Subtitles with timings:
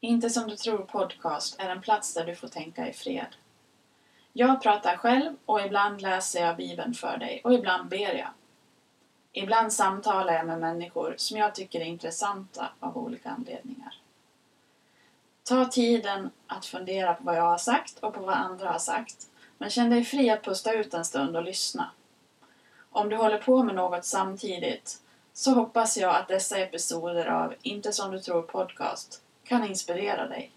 [0.00, 3.36] Inte som du tror podcast är en plats där du får tänka i fred.
[4.32, 8.28] Jag pratar själv och ibland läser jag Bibeln för dig och ibland ber jag.
[9.32, 13.94] Ibland samtalar jag med människor som jag tycker är intressanta av olika anledningar.
[15.44, 19.28] Ta tiden att fundera på vad jag har sagt och på vad andra har sagt,
[19.58, 21.90] men känn dig fri att pusta ut en stund och lyssna.
[22.90, 25.00] Om du håller på med något samtidigt
[25.32, 30.52] så hoppas jag att dessa episoder av Inte som du tror podcast kan inspirera dig.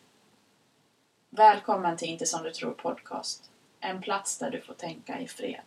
[1.30, 3.52] Välkommen till Inte som du tror podcast.
[3.80, 5.62] En plats där du får tänka i fred.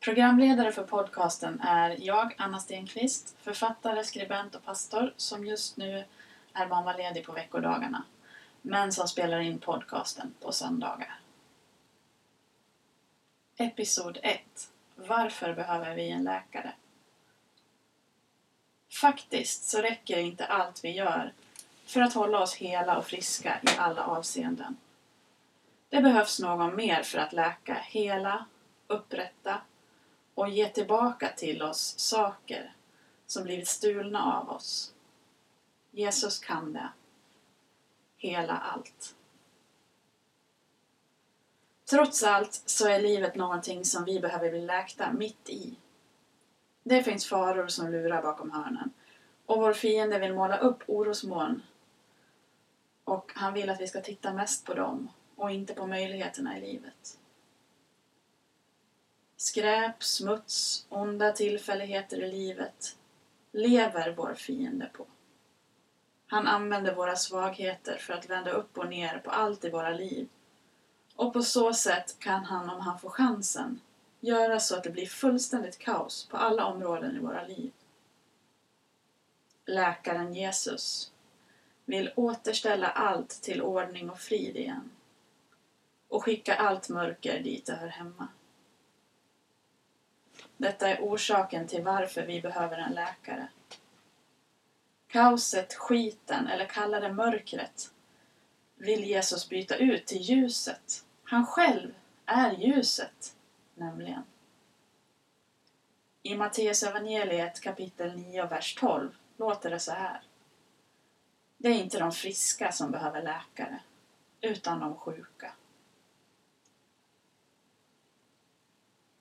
[0.00, 6.04] Programledare för podcasten är jag, Anna Stenqvist, författare, skribent och pastor som just nu
[6.52, 8.04] är mammaledig på veckodagarna,
[8.62, 11.20] men som spelar in podcasten på söndagar.
[13.56, 14.40] Episod 1
[14.94, 16.72] Varför behöver vi en läkare?
[19.00, 21.32] Faktiskt så räcker inte allt vi gör
[21.86, 24.76] för att hålla oss hela och friska i alla avseenden.
[25.88, 28.46] Det behövs någon mer för att läka, hela,
[28.86, 29.60] upprätta
[30.34, 32.74] och ge tillbaka till oss saker
[33.26, 34.94] som blivit stulna av oss.
[35.90, 36.88] Jesus kan det.
[38.16, 39.14] Hela allt.
[41.90, 45.76] Trots allt så är livet någonting som vi behöver bli läkta mitt i.
[46.88, 48.92] Det finns faror som lurar bakom hörnen.
[49.46, 51.62] Och vår fiende vill måla upp orosmoln.
[53.04, 56.60] Och han vill att vi ska titta mest på dem och inte på möjligheterna i
[56.60, 57.18] livet.
[59.36, 62.96] Skräp, smuts, onda tillfälligheter i livet
[63.52, 65.06] lever vår fiende på.
[66.26, 70.28] Han använder våra svagheter för att vända upp och ner på allt i våra liv.
[71.16, 73.80] Och på så sätt kan han, om han får chansen,
[74.20, 77.72] göra så att det blir fullständigt kaos på alla områden i våra liv.
[79.66, 81.12] Läkaren Jesus
[81.84, 84.90] vill återställa allt till ordning och frid igen
[86.08, 88.28] och skicka allt mörker dit det hör hemma.
[90.56, 93.48] Detta är orsaken till varför vi behöver en läkare.
[95.08, 97.92] Kaoset, skiten eller kalla det mörkret
[98.76, 101.04] vill Jesus byta ut till ljuset.
[101.24, 101.94] Han själv
[102.26, 103.35] är ljuset,
[103.76, 104.22] nämligen.
[106.22, 110.22] I Matteus evangeliet kapitel 9 vers 12 låter det så här.
[111.58, 113.80] Det är inte de friska som behöver läkare,
[114.40, 115.52] utan de sjuka.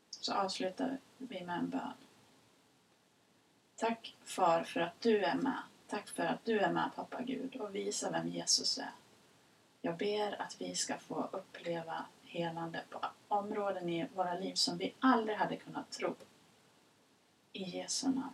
[0.09, 1.93] Så avslutar vi med en bön.
[3.75, 5.61] Tack far för att du är med.
[5.87, 8.91] Tack för att du är med pappa Gud och visar vem Jesus är.
[9.81, 12.05] Jag ber att vi ska få uppleva
[12.35, 16.15] helande på områden i våra liv som vi aldrig hade kunnat tro.
[17.53, 18.33] I Jesu namn.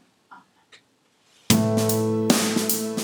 [1.49, 3.00] Amen.